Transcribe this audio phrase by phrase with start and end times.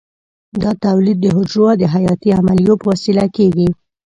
[0.61, 3.69] دا تولید د حجرو د حیاتي عملیو په وسیله کېږي.